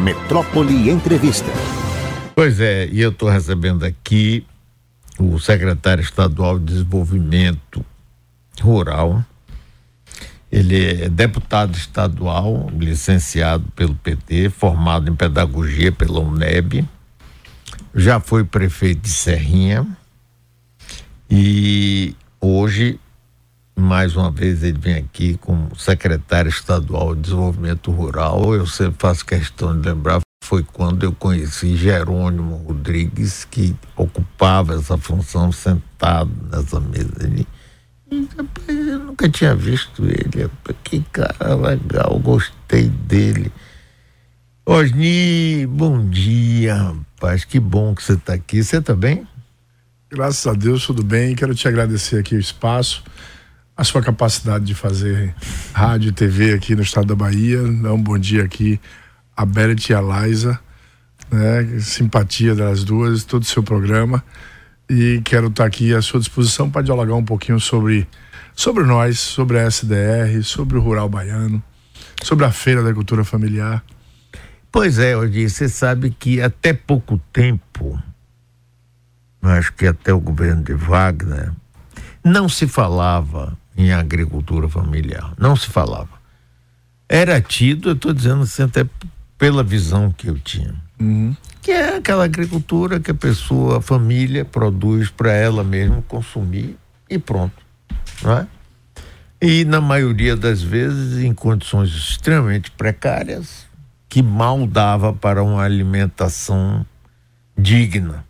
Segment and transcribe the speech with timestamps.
[0.00, 1.50] Metrópole Entrevista.
[2.34, 4.46] Pois é, e eu estou recebendo aqui
[5.18, 7.84] o secretário estadual de Desenvolvimento
[8.62, 9.22] Rural.
[10.50, 16.88] Ele é deputado estadual, licenciado pelo PT, formado em pedagogia pela UNEB,
[17.94, 19.86] já foi prefeito de Serrinha
[21.30, 22.98] e hoje,
[23.80, 28.54] mais uma vez, ele vem aqui como secretário estadual de Desenvolvimento Rural.
[28.54, 34.98] Eu sempre faço questão de lembrar foi quando eu conheci Jerônimo Rodrigues, que ocupava essa
[34.98, 37.12] função sentado nessa mesa.
[37.20, 37.46] Ele,
[38.66, 40.50] eu nunca tinha visto ele.
[40.82, 43.52] Que cara legal, gostei dele.
[44.66, 47.44] Osni, bom dia, rapaz.
[47.44, 48.62] Que bom que você está aqui.
[48.62, 49.26] Você está bem?
[50.10, 51.36] Graças a Deus, tudo bem.
[51.36, 53.04] Quero te agradecer aqui o espaço,
[53.80, 55.34] a sua capacidade de fazer
[55.72, 57.62] rádio e TV aqui no estado da Bahia.
[57.62, 58.78] Dar um bom dia aqui
[59.34, 60.60] a Beret e a Liza,
[61.30, 61.80] né?
[61.80, 64.22] Simpatia das duas, todo o seu programa.
[64.86, 68.06] E quero estar aqui à sua disposição para dialogar um pouquinho sobre,
[68.54, 71.62] sobre nós, sobre a SDR, sobre o rural baiano,
[72.22, 73.82] sobre a Feira da Cultura Familiar.
[74.70, 77.98] Pois é, Odi, você sabe que até pouco tempo,
[79.40, 81.50] acho que até o governo de Wagner,
[82.22, 86.20] não se falava em agricultura familiar, não se falava.
[87.08, 88.86] Era tido, eu estou dizendo assim, até
[89.38, 90.74] pela visão que eu tinha.
[91.00, 91.34] Uhum.
[91.62, 96.76] Que é aquela agricultura que a pessoa, a família, produz para ela mesma consumir
[97.08, 97.56] e pronto.
[98.22, 98.46] Não é?
[99.42, 103.66] E na maioria das vezes em condições extremamente precárias,
[104.08, 106.84] que mal dava para uma alimentação
[107.56, 108.24] digna.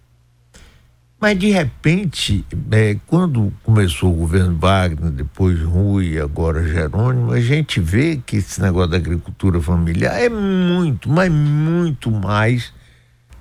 [1.20, 7.78] Mas de repente, é, quando começou o governo Wagner, depois Rui, agora Jerônimo, a gente
[7.78, 12.72] vê que esse negócio da agricultura familiar é muito, mas muito mais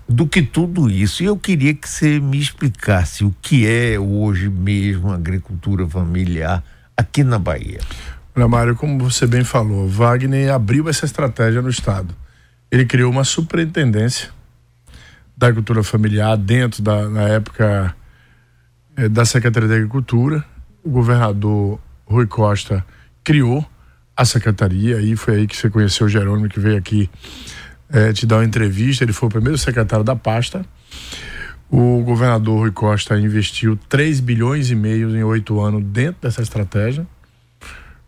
[0.09, 1.23] do que tudo isso.
[1.23, 6.61] E eu queria que você me explicasse o que é hoje mesmo agricultura familiar
[6.97, 7.79] aqui na Bahia.
[8.35, 12.13] Olha, Mário, como você bem falou, Wagner abriu essa estratégia no Estado.
[12.69, 14.37] Ele criou uma superintendência
[15.39, 17.95] da agricultura familiar dentro da na época
[18.97, 20.43] é, da Secretaria da Agricultura.
[20.83, 22.85] O governador Rui Costa
[23.23, 23.65] criou
[24.17, 27.09] a secretaria e foi aí que você conheceu o Jerônimo que veio aqui
[27.89, 29.05] é, te dar uma entrevista.
[29.05, 30.65] Ele foi o primeiro secretário da pasta.
[31.71, 37.07] O governador Rui Costa investiu 3 bilhões e meio em oito anos dentro dessa estratégia,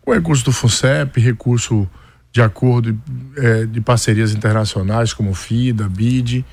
[0.02, 1.88] com recurso do FUNCEP, recurso
[2.30, 3.00] de acordo
[3.36, 6.44] é, de parcerias internacionais como FIDA, BID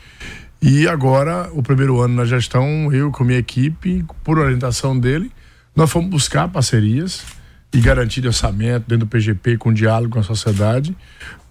[0.62, 5.32] e agora, o primeiro ano na gestão, eu com minha equipe, por orientação dele,
[5.76, 7.24] nós fomos buscar parcerias
[7.74, 10.96] e garantir orçamento dentro do PGP com diálogo com a sociedade.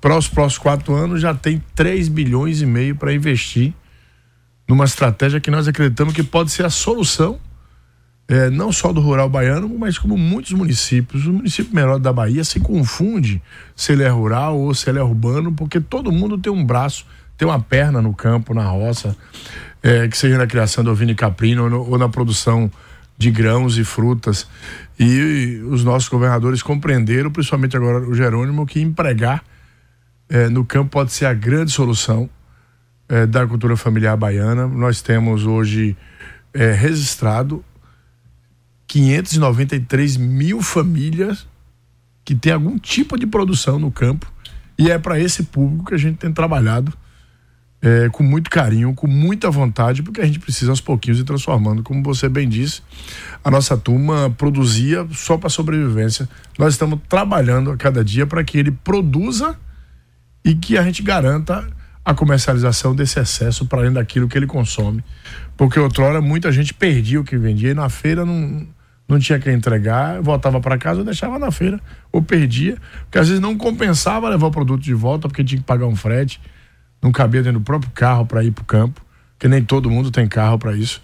[0.00, 3.72] Para os próximos quatro anos já tem 3 bilhões e meio para investir
[4.68, 7.40] numa estratégia que nós acreditamos que pode ser a solução
[8.28, 11.26] é, não só do rural baiano, mas como muitos municípios.
[11.26, 13.42] O município menor da Bahia se confunde
[13.74, 17.06] se ele é rural ou se ele é urbano, porque todo mundo tem um braço
[17.38, 19.16] ter uma perna no campo, na roça,
[19.80, 22.68] é, que seja na criação de ovino e caprino ou, no, ou, na produção
[23.16, 24.48] de grãos e frutas.
[24.98, 29.44] E os nossos governadores compreenderam, principalmente agora o Jerônimo, que empregar
[30.28, 32.28] é, no campo pode ser a grande solução
[33.08, 34.66] é, da cultura familiar baiana.
[34.66, 35.96] Nós temos hoje
[36.52, 37.64] é, registrado
[38.88, 41.46] 593 mil famílias
[42.24, 44.30] que têm algum tipo de produção no campo.
[44.76, 46.92] E é para esse público que a gente tem trabalhado
[47.80, 51.82] é, com muito carinho, com muita vontade, porque a gente precisa aos pouquinhos ir transformando.
[51.82, 52.82] Como você bem disse,
[53.42, 56.28] a nossa turma produzia só para sobrevivência.
[56.58, 59.56] Nós estamos trabalhando a cada dia para que ele produza
[60.44, 61.66] e que a gente garanta
[62.04, 65.04] a comercialização desse excesso para além daquilo que ele consome.
[65.56, 68.66] Porque outrora muita gente perdia o que vendia e na feira não,
[69.06, 71.78] não tinha que entregar, voltava para casa ou deixava na feira,
[72.10, 75.66] ou perdia, porque às vezes não compensava levar o produto de volta porque tinha que
[75.66, 76.40] pagar um frete
[77.02, 79.00] não cabia dentro do próprio carro para ir para o campo,
[79.38, 81.00] que nem todo mundo tem carro para isso.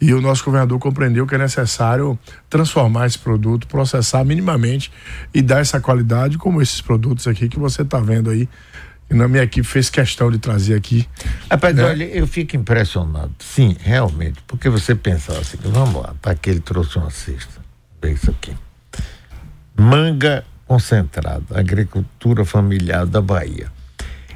[0.00, 2.18] E o nosso governador compreendeu que é necessário
[2.48, 4.92] transformar esse produto, processar minimamente
[5.32, 8.48] e dar essa qualidade, como esses produtos aqui que você está vendo aí.
[9.10, 11.08] E na minha equipe fez questão de trazer aqui.
[11.50, 11.82] Rapaz, né?
[11.82, 13.32] olha, eu fico impressionado.
[13.38, 14.42] Sim, realmente.
[14.46, 17.60] Porque você pensava assim, vamos lá, tá aqui ele trouxe uma cesta.
[18.02, 18.54] Vê isso aqui.
[19.74, 23.77] Manga concentrada, agricultura familiar da Bahia.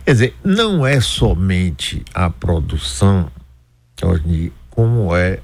[0.05, 3.31] Quer dizer, não é somente a produção,
[4.71, 5.41] como é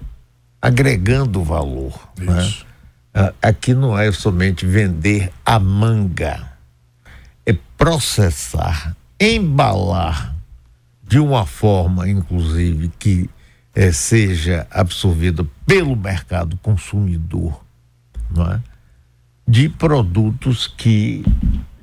[0.60, 2.08] agregando valor.
[2.19, 2.52] Né?
[3.40, 6.52] Aqui não é somente vender a manga,
[7.46, 10.34] é processar, embalar,
[11.02, 13.31] de uma forma, inclusive, que
[13.75, 17.64] é, seja absorvida pelo mercado consumidor,
[18.31, 18.60] não é?
[19.49, 21.25] de produtos que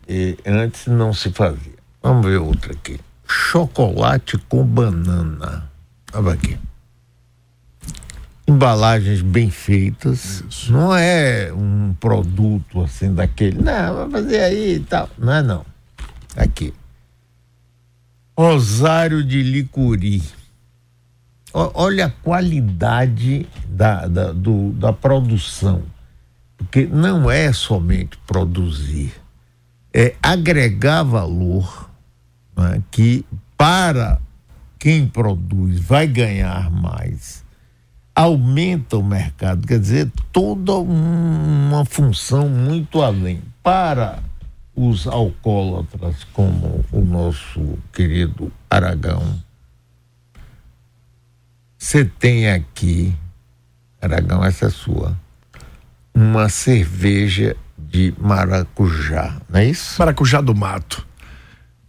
[0.07, 1.75] eh, antes não se fazia.
[2.06, 3.00] Vamos ver outra aqui.
[3.28, 5.68] Chocolate com banana.
[6.13, 6.56] Olha aqui.
[8.48, 10.44] Embalagens bem feitas.
[10.48, 10.72] Isso.
[10.72, 13.60] Não é um produto assim daquele.
[13.60, 15.10] Não, vai fazer aí e tal.
[15.18, 15.66] Não é não.
[16.38, 16.75] Aqui.
[18.38, 20.22] Rosário de licuri.
[21.51, 25.81] olha a qualidade da, da, do, da produção.
[26.56, 29.12] Porque não é somente produzir,
[29.92, 31.94] é agregar valor
[32.56, 33.25] né, que
[33.57, 34.19] para
[34.80, 37.44] quem produz vai ganhar mais,
[38.13, 43.42] aumenta o mercado, quer dizer, toda uma função muito além.
[43.63, 44.19] Para
[44.75, 49.44] os alcoólatras, como o nosso querido Aragão,
[51.78, 53.13] você tem aqui,
[54.01, 55.16] Aragão, essa é sua,
[56.13, 59.96] uma cerveja de maracujá, não é isso?
[60.00, 61.06] Maracujá do mato.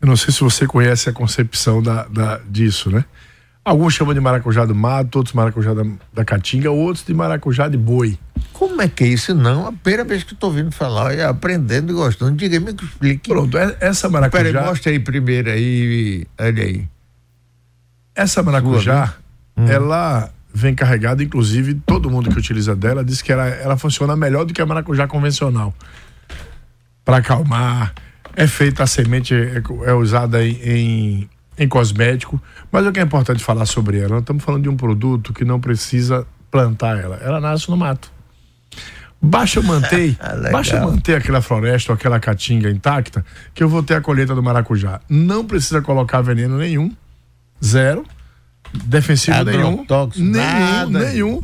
[0.01, 3.05] Eu não sei se você conhece a concepção da, da, disso, né?
[3.65, 5.83] Alguns chamam de maracujá do mato, outros maracujá da,
[6.13, 8.17] da caatinga, outros de maracujá de boi.
[8.53, 9.35] Como é que é isso?
[9.35, 12.37] Não, a primeira vez que estou ouvindo falar, e aprendendo e gostando.
[12.37, 13.29] Diga-me que explique.
[13.29, 14.45] Pronto, é, essa maracujá.
[14.45, 16.89] Peraí, mostra aí primeiro aí, olha aí.
[18.15, 19.15] Essa maracujá,
[19.57, 19.67] hum.
[19.67, 24.45] ela vem carregada, inclusive todo mundo que utiliza dela diz que ela, ela funciona melhor
[24.45, 25.75] do que a maracujá convencional.
[27.05, 27.93] Para acalmar,
[28.37, 32.41] é feita a semente, é, é usada em, em, em, cosmético,
[32.71, 34.11] mas o que é importante falar sobre ela?
[34.11, 38.13] Nós estamos falando de um produto que não precisa plantar ela, ela nasce no mato.
[39.21, 40.17] Basta manter,
[40.53, 43.25] basta manter aquela floresta ou aquela caatinga intacta,
[43.55, 45.01] que eu vou ter a colheita do maracujá.
[45.09, 46.95] Não precisa colocar veneno nenhum,
[47.65, 48.05] zero
[48.85, 49.87] defensivo nenhum.
[50.17, 50.99] Nenhum, nada.
[50.99, 51.43] nenhum.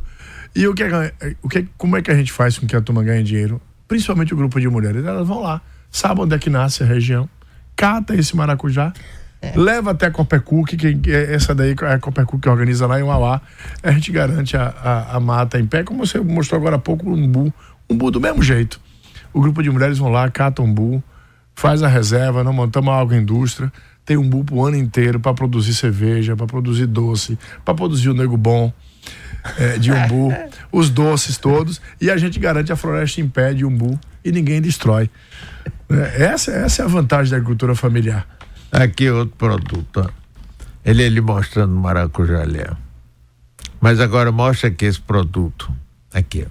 [0.54, 2.80] E o que, é, o que, como é que a gente faz com que a
[2.80, 3.60] turma ganhe dinheiro?
[3.88, 5.04] Principalmente o grupo de mulheres.
[5.04, 5.60] Elas vão lá,
[5.92, 7.28] sabem onde é que nasce a região,
[7.76, 8.92] cata esse maracujá,
[9.40, 9.52] é.
[9.56, 13.02] leva até a Copecu, que, que essa daí é a Copecu que organiza lá em
[13.02, 13.40] Uauá.
[13.82, 17.08] A gente garante a, a, a, mata em pé, como você mostrou agora há pouco,
[17.08, 17.52] um umbu.
[17.88, 18.80] Umbu do mesmo jeito.
[19.32, 21.02] O grupo de mulheres vão lá, cata umbu,
[21.54, 23.70] faz a reserva, não montamos uma indústria
[24.04, 28.14] tem um bupo o ano inteiro para produzir cerveja, para produzir doce, para produzir o
[28.14, 28.72] nego bom
[29.58, 30.32] é, de umbu,
[30.72, 34.60] os doces todos, e a gente garante a floresta em pé de umbu e ninguém
[34.60, 35.10] destrói.
[35.94, 38.26] É, essa, essa é a vantagem da agricultura familiar.
[38.70, 40.12] Aqui outro produto.
[40.84, 42.64] Ele ele mostrando maracujá ali.
[43.80, 45.72] Mas agora mostra aqui esse produto.
[46.12, 46.46] Aqui.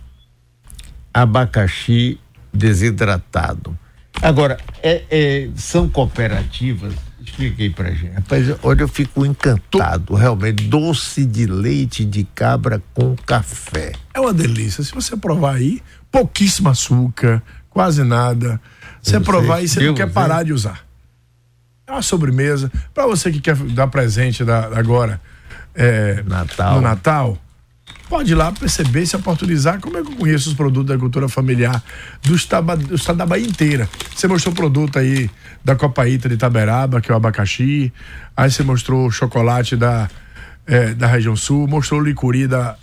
[1.13, 2.19] Abacaxi
[2.53, 3.77] desidratado.
[4.21, 6.93] Agora, é, é, são cooperativas
[7.31, 8.13] Expliquei pra gente.
[8.13, 10.63] Rapaz, olha, eu fico encantado, realmente.
[10.63, 13.93] Doce de leite de cabra com café.
[14.13, 14.83] É uma delícia.
[14.83, 18.59] Se você provar aí, pouquíssimo açúcar, quase nada.
[19.01, 20.85] Você eu provar aí, você não quer parar de usar.
[21.87, 22.71] É uma sobremesa.
[22.93, 25.19] Para você que quer dar presente da, agora
[25.75, 26.75] é, Natal.
[26.75, 27.37] no Natal,
[28.07, 29.79] pode ir lá perceber, se oportunizar.
[29.79, 31.83] Como é que eu conheço os produtos da agricultura familiar
[32.23, 33.89] do estado, do estado da Bahia inteira?
[34.15, 35.29] Você mostrou produto aí
[35.63, 37.91] da Copaíta de Itaberaba, que é o abacaxi.
[38.35, 40.09] Aí você mostrou o chocolate da,
[40.65, 42.77] é, da região sul, mostrou o licuri da.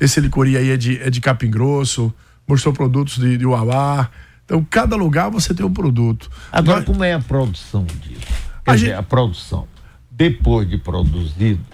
[0.00, 2.12] Esse licuri aí é de, é de capim grosso,
[2.46, 4.10] mostrou produtos de, de Uauá.
[4.44, 6.30] Então, cada lugar você tem um produto.
[6.52, 6.86] Agora, Mas...
[6.86, 8.20] como é a produção disso?
[8.64, 8.96] Quer a, dizer, gente...
[8.96, 9.66] a produção.
[10.10, 11.64] Depois de produzido,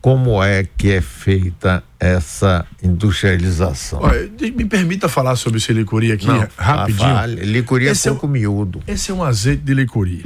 [0.00, 4.00] como é que é feita essa industrialização?
[4.02, 7.08] Olha, me permita falar sobre esse licuri aqui Não, rapidinho.
[7.08, 7.44] Fale.
[7.44, 8.82] Licuri é esse é pouco é um, miúdo.
[8.86, 10.24] Esse é um azeite de licuri.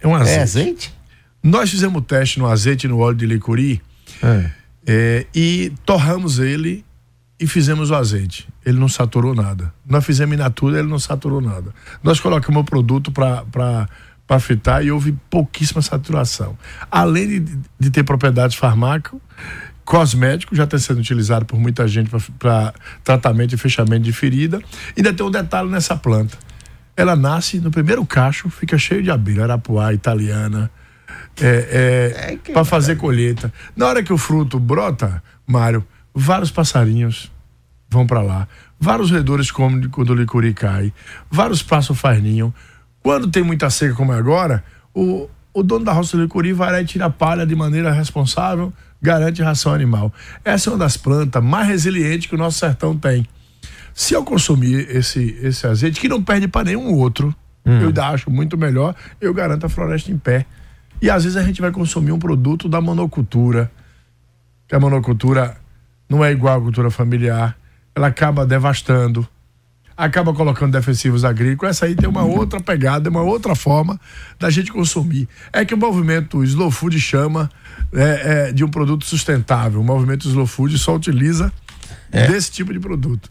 [0.00, 0.38] É um azeite.
[0.38, 0.94] É azeite?
[1.42, 3.80] Nós fizemos teste no azeite e no óleo de licuri
[4.20, 4.50] é.
[4.84, 6.84] É, e torramos ele
[7.40, 8.48] e fizemos o azeite.
[8.64, 9.72] Ele não saturou nada.
[9.86, 11.72] Nós fizemos in natura, ele não saturou nada.
[12.02, 16.58] Nós colocamos o produto para fritar e houve pouquíssima saturação.
[16.90, 19.20] Além de, de ter propriedades farmáco,
[19.84, 24.60] cosmético, já está sendo utilizado por muita gente para tratamento e fechamento de ferida.
[24.96, 26.36] E ainda tem um detalhe nessa planta.
[26.96, 30.68] Ela nasce no primeiro cacho, fica cheio de abelha, arapuá, italiana,
[31.40, 31.46] é,
[32.26, 33.52] é, é para fazer colheita.
[33.76, 37.30] Na hora que o fruto brota, Mário, vários passarinhos
[37.90, 38.46] vão para lá,
[38.78, 40.92] vários redores comem quando o licuri cai,
[41.30, 42.54] vários passam faz ninho,
[43.02, 44.62] quando tem muita seca como é agora,
[44.94, 47.90] o, o dono da roça do licuri vai lá e tira a palha de maneira
[47.92, 50.12] responsável, garante ração animal.
[50.44, 53.26] Essa é uma das plantas mais resilientes que o nosso sertão tem.
[53.94, 57.34] Se eu consumir esse, esse azeite, que não perde para nenhum outro,
[57.64, 57.80] hum.
[57.80, 60.46] eu ainda acho muito melhor, eu garanto a floresta em pé.
[61.00, 63.70] E às vezes a gente vai consumir um produto da monocultura,
[64.66, 65.56] que a monocultura
[66.08, 67.56] não é igual à cultura familiar,
[67.94, 69.26] ela acaba devastando,
[69.96, 71.76] acaba colocando defensivos agrícolas.
[71.76, 74.00] Essa aí tem uma outra pegada, uma outra forma
[74.38, 75.28] da gente consumir.
[75.52, 77.50] É que o movimento Slow Food chama
[77.92, 79.80] é, é, de um produto sustentável.
[79.80, 81.52] O movimento Slow Food só utiliza
[82.12, 82.28] é.
[82.28, 83.30] desse tipo de produto.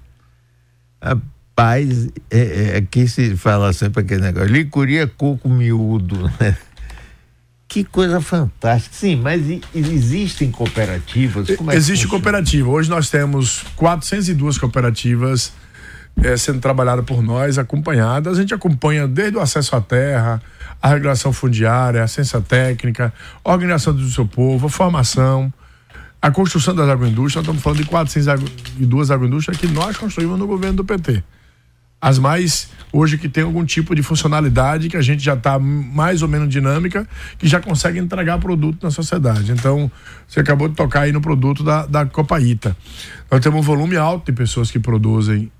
[1.01, 6.57] Rapaz, é, é, aqui se fala sempre aquele negócio, licuria coco miúdo, né?
[7.77, 8.95] Que coisa fantástica.
[8.95, 9.39] Sim, mas
[9.75, 11.47] existem cooperativas?
[11.47, 12.67] É Existe cooperativa.
[12.67, 15.53] Hoje nós temos 402 cooperativas
[16.23, 18.39] é, sendo trabalhadas por nós, acompanhadas.
[18.39, 20.41] A gente acompanha desde o acesso à terra,
[20.81, 23.13] a regulação fundiária, a ciência técnica,
[23.45, 25.53] a organização do seu povo, a formação,
[26.19, 27.35] a construção das agroindústrias.
[27.35, 31.23] Nós estamos falando de 402 agroindústrias que nós construímos no governo do PT
[32.01, 36.21] as mais hoje que tem algum tipo de funcionalidade que a gente já está mais
[36.21, 39.51] ou menos dinâmica, que já consegue entregar produto na sociedade.
[39.51, 39.91] Então,
[40.27, 42.77] você acabou de tocar aí no produto da, da Copaíta.
[43.29, 45.51] Nós temos um volume alto de pessoas que produzem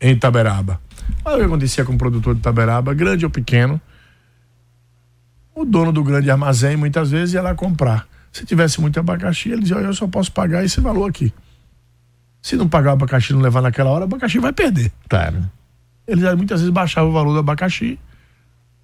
[0.00, 0.80] em Itaberaba.
[1.24, 3.80] Olha o que acontecia com o produtor de Itaberaba, grande ou pequeno.
[5.54, 8.06] O dono do grande armazém muitas vezes ia lá comprar.
[8.32, 11.32] Se tivesse muito abacaxi, ele dizia: Eu só posso pagar esse valor aqui.
[12.42, 14.90] Se não pagar o abacaxi e não levar naquela hora, o abacaxi vai perder.
[15.08, 15.48] Claro
[16.06, 17.98] eles muitas vezes baixavam o valor do abacaxi,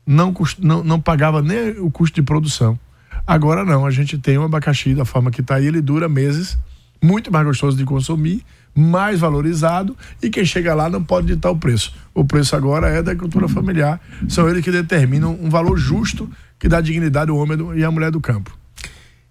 [0.07, 2.79] não, não, não pagava nem o custo de produção.
[3.27, 6.59] Agora não, a gente tem um abacaxi da forma que está aí, ele dura meses,
[7.03, 11.57] muito mais gostoso de consumir, mais valorizado e quem chega lá não pode ditar o
[11.57, 11.95] preço.
[12.15, 16.69] O preço agora é da agricultura familiar, são eles que determinam um valor justo que
[16.69, 18.57] dá dignidade ao homem e à mulher do campo.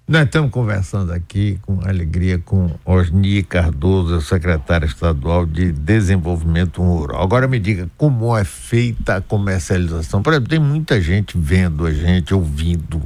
[0.09, 7.21] Nós estamos conversando aqui com alegria com Osni Cardoso, secretário estadual de Desenvolvimento Rural.
[7.21, 10.23] Agora me diga como é feita a comercialização.
[10.23, 12.99] Por exemplo, tem muita gente vendo a gente, ouvindo,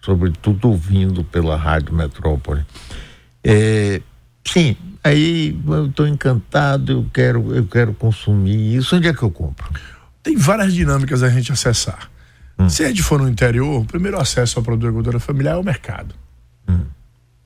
[0.00, 2.64] sobretudo ouvindo pela Rádio Metrópole.
[3.42, 4.00] É,
[4.46, 8.94] sim, aí eu estou encantado, eu quero, eu quero consumir isso.
[8.94, 9.68] Onde é que eu compro?
[10.22, 12.08] Tem várias dinâmicas a gente acessar.
[12.56, 12.68] Hum.
[12.68, 15.58] Se a gente for no interior, o primeiro acesso ao produto da agricultura familiar é
[15.58, 16.14] o mercado.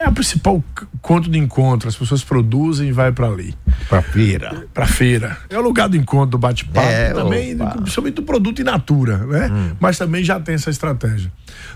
[0.01, 0.65] É o principal
[1.03, 1.87] ponto de encontro.
[1.87, 3.55] As pessoas produzem e vai para ali.
[3.87, 4.67] Para feira.
[4.73, 5.37] Para feira.
[5.51, 7.73] É o lugar do encontro, do bate-papo, é, também, opa.
[7.83, 9.51] principalmente do produto in natura, né?
[9.53, 9.77] Hum.
[9.79, 11.31] Mas também já tem essa estratégia.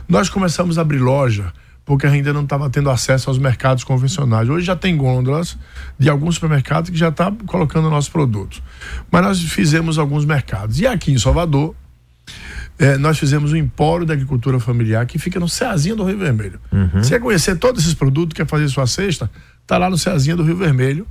[0.09, 1.53] Nós começamos a abrir loja
[1.85, 4.49] porque ainda não estava tendo acesso aos mercados convencionais.
[4.49, 5.59] Hoje já tem gôndolas
[5.99, 8.63] de alguns supermercados que já estão tá colocando nossos produtos.
[9.11, 10.81] Mas nós fizemos alguns mercados.
[10.81, 11.75] E aqui em Salvador,
[12.79, 16.19] é, nós fizemos o um Empório da Agricultura Familiar que fica no Ceazinho do Rio
[16.19, 16.61] Vermelho.
[16.73, 16.89] Uhum.
[16.95, 19.31] Você quer conhecer todos esses produtos, quer fazer sua cesta?
[19.67, 21.07] Tá lá no Ceazinho do Rio Vermelho.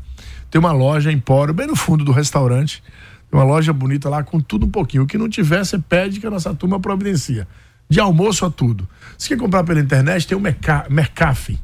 [0.51, 2.83] Tem uma loja Empório bem no fundo do restaurante.
[3.31, 5.03] Tem uma loja bonita lá com tudo um pouquinho.
[5.03, 7.47] O que não tiver, você pede que a nossa turma providencia.
[7.89, 8.87] De almoço a tudo.
[9.17, 11.57] Se quer comprar pela internet, tem o Merca Mercaf.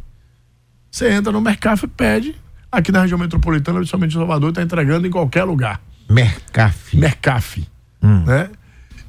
[0.89, 2.35] Você entra no Mercaf e pede.
[2.71, 5.81] Aqui na região metropolitana, principalmente em Salvador, está entregando em qualquer lugar.
[6.09, 6.97] Mercaf.
[6.97, 7.67] Mercaf.
[8.01, 8.23] Hum.
[8.25, 8.49] Né?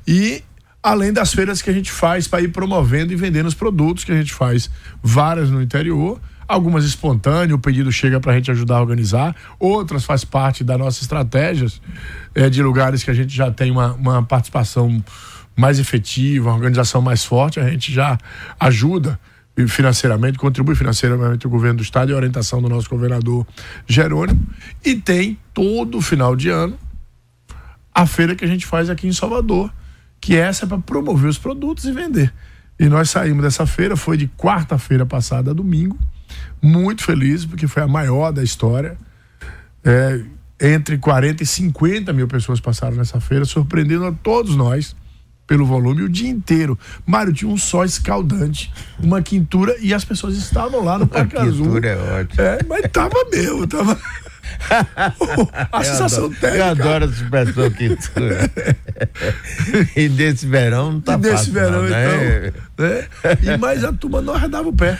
[0.07, 0.43] E
[0.83, 4.13] além das feiras que a gente faz para ir promovendo e vendendo os produtos que
[4.13, 4.71] a gente faz,
[5.03, 10.05] várias no interior, algumas espontâneas, o pedido chega para a gente ajudar a organizar, outras
[10.05, 11.81] faz parte das nossas estratégias
[12.35, 15.03] é, de lugares que a gente já tem uma, uma participação
[15.57, 18.19] mais efetiva, uma organização mais forte, a gente já
[18.59, 19.19] ajuda
[19.69, 23.47] financeiramente, contribui financeiramente o governo do estado e a orientação do nosso governador
[23.87, 24.41] Jerônimo.
[24.85, 26.79] E tem todo final de ano
[27.95, 29.71] a feira que a gente faz aqui em Salvador,
[30.21, 32.33] que essa é para promover os produtos e vender.
[32.79, 35.99] E nós saímos dessa feira, foi de quarta-feira passada a domingo,
[36.63, 38.97] muito feliz, porque foi a maior da história.
[39.85, 40.21] É,
[40.61, 44.95] entre 40 e 50 mil pessoas passaram nessa feira, surpreendendo a todos nós
[45.47, 46.79] pelo volume o dia inteiro.
[47.05, 51.65] Mário tinha um sol escaldante, uma quintura e as pessoas estavam lá no Parque Azul.
[51.65, 52.43] Quintura é ótimo.
[52.43, 53.99] É, mas tava mesmo, tava
[55.73, 56.57] a sensação adoro, técnica.
[56.57, 58.51] Eu adoro essa expressão quintura.
[59.97, 61.53] e desse verão não tá e desse fácil.
[61.53, 62.49] verão, não, né?
[62.49, 62.87] então.
[62.87, 63.09] Né?
[63.43, 64.99] E mais a turma não arredava o pé.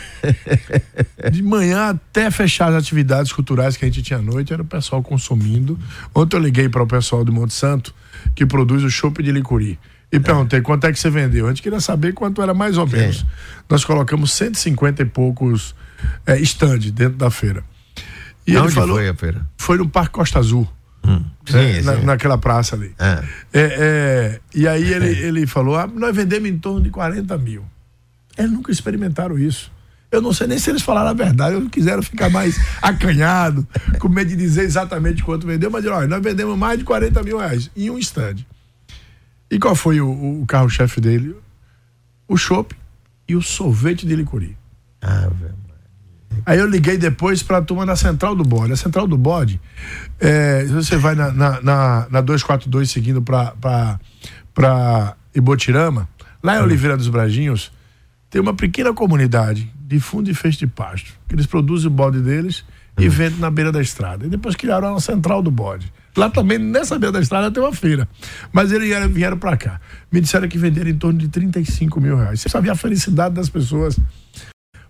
[1.31, 4.65] De manhã até fechar as atividades culturais que a gente tinha à noite, era o
[4.65, 5.79] pessoal consumindo.
[6.13, 7.93] Ontem eu liguei para o pessoal do Monte Santo,
[8.35, 9.79] que produz o chopp de licuri.
[10.11, 10.61] E perguntei é.
[10.61, 11.45] quanto é que você vendeu.
[11.45, 13.25] A gente queria saber quanto era mais ou menos.
[13.69, 15.73] Nós colocamos 150 e poucos
[16.25, 17.63] é, stand dentro da feira.
[18.45, 19.47] E Onde ele falou, foi a feira?
[19.57, 20.67] Foi no Parque Costa Azul.
[21.05, 21.85] Hum, sim, é, sim.
[21.85, 22.93] Na, naquela praça ali.
[22.99, 23.23] É.
[23.53, 27.65] É, é e aí ele, ele falou: ah, nós vendemos em torno de 40 mil.
[28.37, 29.71] Eles nunca experimentaram isso.
[30.11, 33.65] Eu não sei nem se eles falaram a verdade, eles quiseram ficar mais acanhado,
[33.97, 37.37] com medo de dizer exatamente quanto vendeu, mas olha, nós vendemos mais de 40 mil
[37.37, 38.35] reais em um stand.
[39.49, 41.35] E qual foi o, o carro-chefe dele?
[42.27, 42.75] O chopp
[43.27, 44.57] e o sorvete de licuri.
[45.01, 45.55] Ah, velho.
[46.45, 48.73] Aí eu liguei depois para a turma da Central do Bode.
[48.73, 49.59] A Central do Bode,
[50.19, 56.09] é, você vai na, na, na, na 242 seguindo para Ibotirama,
[56.43, 57.71] lá em Oliveira dos Brajinhos,
[58.29, 61.13] tem uma pequena comunidade de fundo e feixe de pasto.
[61.27, 62.63] Que eles produzem o bode deles
[62.97, 64.25] e vendem na beira da estrada.
[64.25, 65.91] E depois criaram a Central do Bode.
[66.15, 68.07] Lá também, nessa beira da estrada, tem uma feira.
[68.51, 69.81] Mas eles vieram, vieram para cá.
[70.11, 72.41] Me disseram que venderam em torno de 35 mil reais.
[72.41, 73.97] Você sabia a felicidade das pessoas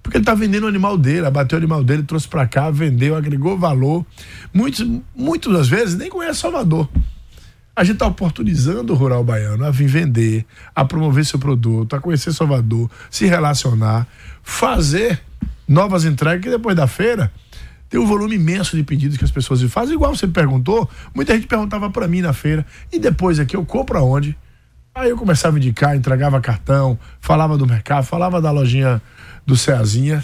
[0.01, 3.15] porque ele está vendendo o animal dele, abateu o animal dele, trouxe para cá, vendeu,
[3.15, 4.05] agregou valor.
[4.53, 6.89] Muitos, muitas das vezes nem conhece Salvador.
[7.75, 11.99] A gente está oportunizando o rural baiano a vir vender, a promover seu produto, a
[11.99, 14.07] conhecer Salvador, se relacionar,
[14.43, 15.21] fazer
[15.67, 17.31] novas entregas, que depois da feira
[17.89, 19.95] tem um volume imenso de pedidos que as pessoas fazem.
[19.95, 23.97] Igual você perguntou, muita gente perguntava para mim na feira, e depois aqui eu compro
[23.97, 24.37] aonde?
[24.93, 29.01] Aí eu começava a indicar, entregava cartão, falava do mercado, falava da lojinha
[29.45, 30.23] do Ceazinha.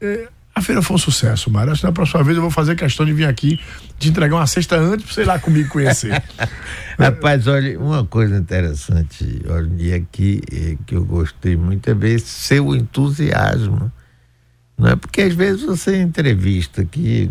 [0.00, 1.70] É, a feira foi um sucesso, Mário.
[1.70, 3.60] Acho que na próxima vez eu vou fazer questão de vir aqui,
[3.96, 6.20] de entregar uma cesta antes, pra você ir lá comigo conhecer.
[6.98, 12.74] Rapaz, olha, uma coisa interessante, olha, aqui é, que eu gostei muito é ver seu
[12.74, 13.92] entusiasmo.
[14.76, 17.30] Não é porque às vezes você entrevista que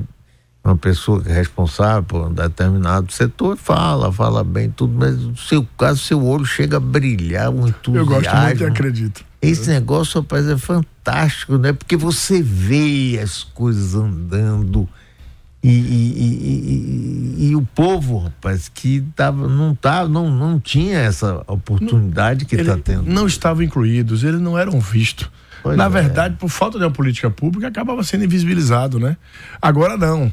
[0.64, 5.36] uma pessoa que é responsável por um determinado setor fala, fala bem tudo, mas no
[5.36, 7.98] seu caso, seu olho chega a brilhar, um entusiasmo.
[7.98, 9.27] Eu gosto muito e acredito.
[9.42, 11.72] Esse negócio, rapaz, é fantástico, né?
[11.72, 14.90] Porque você vê as coisas andando
[15.64, 21.44] e, e, e, e o povo, rapaz, que tava, não, tava, não, não tinha essa
[21.48, 23.04] oportunidade que está tendo.
[23.04, 25.30] Não estavam incluídos, eles não eram vistos.
[25.64, 25.90] Pois Na é.
[25.90, 29.18] verdade, por falta de uma política pública, acabava sendo invisibilizado, né?
[29.62, 30.32] Agora não.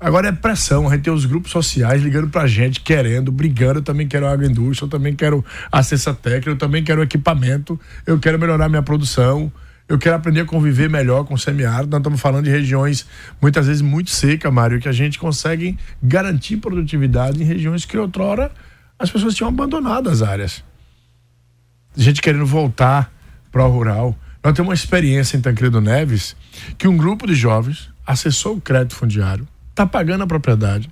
[0.00, 3.82] Agora é pressão, a gente tem os grupos sociais ligando pra gente, querendo, brigando, eu
[3.82, 8.70] também quero agroindústria, eu também quero assistência técnica, eu também quero equipamento, eu quero melhorar
[8.70, 9.52] minha produção,
[9.86, 11.90] eu quero aprender a conviver melhor com o semiárido.
[11.90, 13.06] Nós estamos falando de regiões
[13.42, 18.50] muitas vezes muito secas, Mário, que a gente consegue garantir produtividade em regiões que outrora
[18.98, 20.64] as pessoas tinham abandonado as áreas.
[21.94, 23.12] Gente querendo voltar
[23.50, 24.16] para o rural.
[24.42, 26.36] Nós temos uma experiência em Tancredo Neves
[26.78, 30.90] que um grupo de jovens acessou o crédito fundiário, está pagando a propriedade,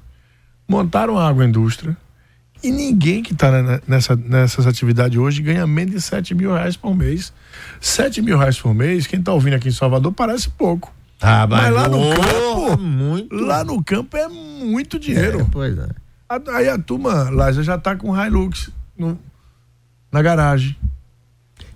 [0.67, 1.97] montaram a agroindústria
[2.63, 6.95] e ninguém que está nessa, nessas atividades hoje ganha menos de 7 mil reais por
[6.95, 7.33] mês.
[7.81, 10.93] 7 mil reais por mês, quem está ouvindo aqui em Salvador parece pouco.
[11.21, 13.35] Ah, mas, mas lá no campo, muito.
[13.35, 15.41] lá no campo é muito dinheiro.
[15.41, 15.89] É, pois é.
[16.53, 19.19] Aí a turma lá já está com Hilux no,
[20.13, 20.77] na garagem.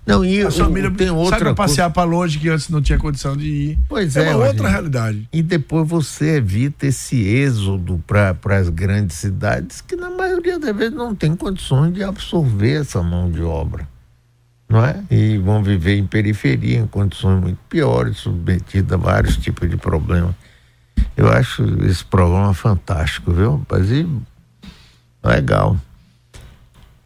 [0.05, 3.37] Não, e a família tem outra sabe passear para longe que antes não tinha condição
[3.37, 3.79] de ir.
[3.87, 5.27] Pois é, é uma outra realidade.
[5.31, 10.93] E depois você evita esse êxodo para as grandes cidades que na maioria das vezes
[10.93, 13.87] não tem condições de absorver essa mão de obra,
[14.67, 15.01] não é?
[15.09, 20.35] E vão viver em periferia em condições muito piores, submetidos a vários tipos de problemas.
[21.15, 23.57] Eu acho esse programa fantástico, viu?
[23.57, 23.89] Rapaz?
[23.89, 24.05] E
[25.23, 25.77] legal.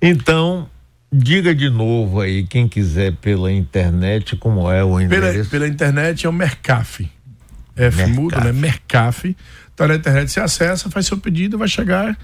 [0.02, 0.68] Então,
[1.12, 5.34] Diga de novo aí, quem quiser pela internet, como é o endereço?
[5.34, 7.10] Pela, pela internet é o Mercaf.
[7.76, 8.52] F mudo, né?
[8.52, 9.36] Mercaf.
[9.74, 12.18] Então na internet você acessa, faz seu pedido, vai chegar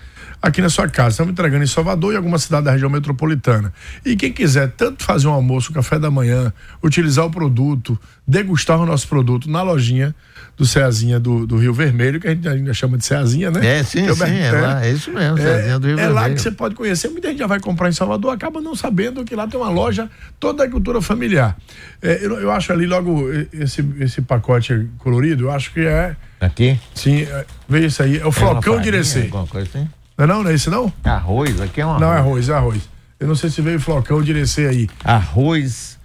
[0.44, 1.12] aqui na sua casa.
[1.12, 3.74] Estamos entregando em Salvador e alguma cidade da região metropolitana.
[4.06, 6.52] E quem quiser tanto fazer um almoço, um café da manhã,
[6.84, 10.14] utilizar o produto, degustar o nosso produto na lojinha,
[10.58, 13.80] do Ceazinha do, do, Rio Vermelho, que a gente ainda chama de Ceazinha, né?
[13.80, 16.18] É, sim, é sim, é, lá, é isso mesmo, Ceazinha é, do Rio é Vermelho.
[16.18, 18.76] É lá que você pode conhecer, muita gente já vai comprar em Salvador, acaba não
[18.76, 21.58] sabendo que lá tem uma loja toda da cultura familiar.
[22.02, 26.16] É, eu, eu, acho ali logo esse, esse pacote colorido, eu acho que é...
[26.40, 26.80] Aqui?
[26.94, 29.22] Sim, é, vê isso aí, é o flocão de Irecê.
[29.22, 29.90] Alguma coisa assim?
[30.18, 30.92] Não é não, não é esse não?
[31.04, 32.02] Arroz, aqui é um arroz.
[32.02, 32.90] Não, é arroz, é arroz.
[33.20, 34.90] Eu não sei se veio flocão de Irecê aí.
[35.04, 35.98] Arroz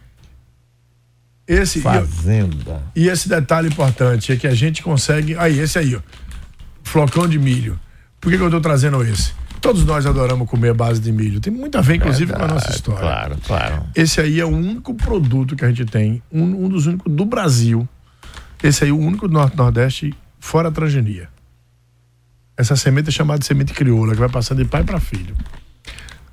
[1.48, 2.82] esse, Fazenda.
[2.94, 5.34] E, e, esse detalhe importante é que a gente consegue.
[5.38, 6.00] Aí, esse aí, ó.
[6.84, 7.80] Flocão de milho.
[8.20, 9.32] Por que, que eu estou trazendo esse?
[9.58, 11.40] Todos nós adoramos comer base de milho.
[11.40, 13.00] Tem muito a ver, inclusive, Verdade, com a nossa história.
[13.00, 13.86] Claro, claro.
[13.94, 17.24] Esse aí é o único produto que a gente tem, um, um dos únicos do
[17.24, 17.88] Brasil.
[18.62, 21.28] Esse aí é o único do Norte-Nordeste fora a transgenia.
[22.58, 25.36] Essa semente é chamada de semente crioula, que vai passando de pai para filho.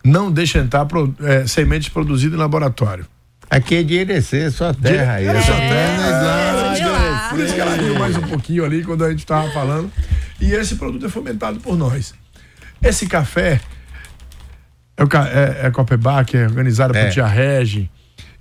[0.03, 0.87] Não deixa entrar
[1.21, 3.05] é, sementes produzidas em laboratório.
[3.47, 5.19] Aqui é de Irecê, só terra.
[5.19, 5.27] De...
[5.27, 9.11] É, só terra, é, Por isso que ela riu mais um pouquinho ali quando a
[9.11, 9.91] gente estava falando.
[10.41, 12.15] E esse produto é fomentado por nós.
[12.81, 13.61] Esse café
[14.97, 17.05] é, o, é, é Copebar, que é organizado é.
[17.05, 17.89] por Tia Regi.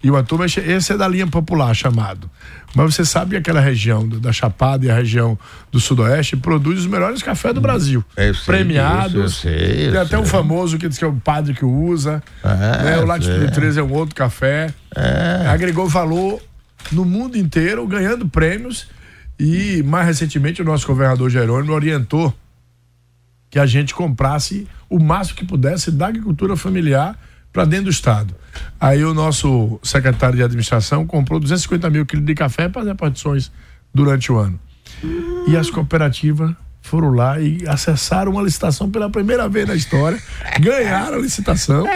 [0.05, 2.31] E o turma, esse é da linha popular chamado.
[2.75, 5.39] Mas você sabe que aquela região da Chapada e a região
[5.73, 8.05] do Sudoeste produz os melhores cafés do Brasil.
[8.15, 9.15] Eu sei premiados.
[9.15, 12.23] eu sei, eu tem até um famoso que diz que é o padre que usa.
[12.43, 12.99] É, né?
[12.99, 14.75] O Latitude 13 é um outro café.
[14.95, 15.47] É.
[15.49, 16.39] Agregou valor
[16.93, 18.87] no mundo inteiro, ganhando prêmios.
[19.41, 22.35] E mais recentemente o nosso governador Jerônimo orientou
[23.49, 27.19] que a gente comprasse o máximo que pudesse da agricultura familiar
[27.55, 28.35] para dentro do estado.
[28.81, 33.53] Aí o nosso secretário de administração comprou 250 mil quilos de café para fazer partições
[33.95, 34.59] durante o ano.
[35.47, 40.21] E as cooperativas foram lá e acessaram uma licitação pela primeira vez na história,
[40.61, 41.87] ganharam a licitação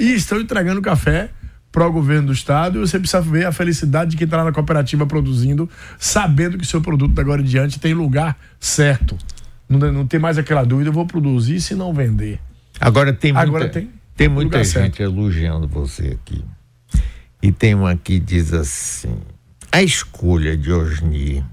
[0.00, 1.28] e estão entregando café
[1.72, 4.44] para o governo do estado e você precisa ver a felicidade de quem está lá
[4.44, 9.18] na cooperativa produzindo, sabendo que seu produto da agora em diante tem lugar certo.
[9.68, 12.38] Não, não tem mais aquela dúvida, eu vou produzir se não vender.
[12.80, 15.02] Agora tem muita, Agora tem, tem muita gente certo.
[15.02, 16.44] elogiando você aqui.
[17.42, 19.18] E tem uma que diz assim:
[19.70, 21.44] a escolha de Osni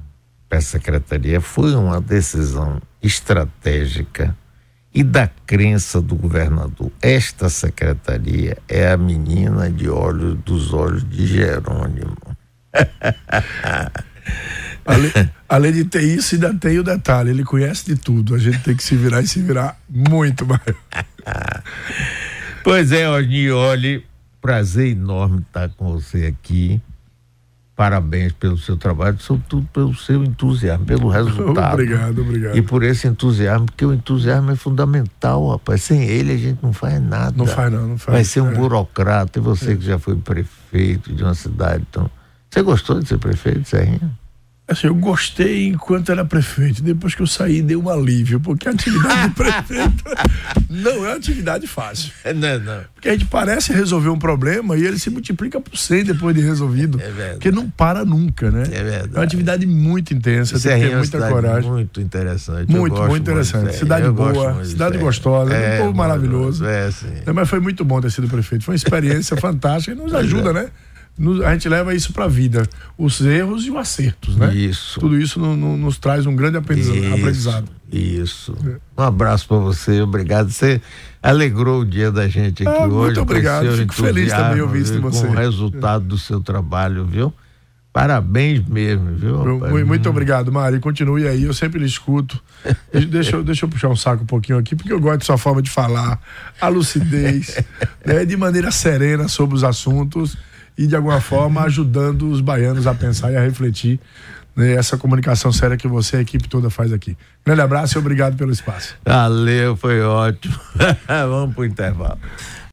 [0.48, 4.36] para a secretaria foi uma decisão estratégica
[4.94, 6.92] e da crença do governador.
[7.02, 12.18] Esta secretaria é a menina de olhos dos olhos de Jerônimo.
[14.84, 15.12] Além,
[15.48, 18.34] além de ter isso, ainda tem o detalhe: ele conhece de tudo.
[18.34, 20.62] A gente tem que se virar e se virar muito mais.
[22.64, 24.06] Pois é, Osni, olhe,
[24.42, 26.82] prazer enorme estar com você aqui.
[27.76, 31.74] Parabéns pelo seu trabalho, sobretudo pelo seu entusiasmo, pelo resultado.
[31.74, 32.56] Obrigado, obrigado.
[32.56, 35.82] E por esse entusiasmo, porque o entusiasmo é fundamental, rapaz.
[35.82, 37.34] Sem ele a gente não faz nada.
[37.36, 38.14] Não faz, não, não faz.
[38.16, 38.56] Vai ser um É.
[38.56, 39.40] burocrata.
[39.40, 41.84] E você que já foi prefeito de uma cidade.
[41.90, 42.10] Então,
[42.50, 44.12] você gostou de ser prefeito, Serrinha?
[44.72, 46.82] Assim, eu gostei enquanto era prefeito.
[46.82, 50.04] Depois que eu saí, deu um alívio, porque a atividade de prefeito
[50.70, 52.14] não é uma atividade fácil.
[52.34, 52.82] Não, não.
[52.94, 56.42] Porque a gente parece resolver um problema e ele se multiplica por 100 depois de
[56.42, 57.02] resolvido.
[57.02, 57.34] É verdade.
[57.34, 58.64] Porque não para nunca, né?
[58.72, 59.10] É verdade.
[59.14, 61.70] É uma atividade muito intensa, tem que ter é muita coragem.
[61.70, 62.72] muito interessante.
[62.72, 63.64] Muito, muito interessante.
[63.64, 63.80] Serrinha.
[63.80, 66.66] Cidade boa, muito de cidade gostosa, um povo maravilhoso.
[66.66, 67.08] É, sim.
[67.34, 68.64] Mas foi muito bom ter sido prefeito.
[68.64, 70.70] Foi uma experiência fantástica e nos ajuda, né?
[71.46, 72.68] A gente leva isso para a vida.
[72.98, 74.54] Os erros e os acertos, né?
[74.56, 75.00] Isso.
[75.00, 77.70] Tudo isso no- no- nos traz um grande aprendiza- Isso, aprendizado.
[77.92, 78.58] Isso.
[78.98, 80.50] Um abraço para você, obrigado.
[80.50, 80.82] Você
[81.22, 83.16] alegrou o dia da gente aqui Ah, muito hoje.
[83.16, 83.72] com obrigado.
[83.78, 85.28] Fico feliz também ouvir isso de você.
[85.28, 87.32] Com o resultado do seu trabalho, viu?
[87.94, 89.60] Parabéns mesmo, viu?
[89.60, 89.86] Rapaz?
[89.86, 90.80] muito obrigado, Mari.
[90.80, 92.42] Continue aí, eu sempre lhe escuto.
[93.10, 95.38] Deixa, eu- deixa eu puxar um saco um pouquinho aqui, porque eu gosto de sua
[95.38, 96.18] forma de falar,
[96.60, 97.60] a lucidez,
[98.06, 100.38] né, de maneira serena sobre os assuntos
[100.78, 104.00] e, de alguma forma, ajudando os baianos a pensar e a refletir
[104.56, 107.18] né, essa comunicação séria que você e a equipe toda faz aqui.
[107.46, 108.96] Grande abraço e obrigado pelo espaço.
[109.06, 110.56] Valeu, foi ótimo.
[111.08, 112.20] Vamos pro intervalo.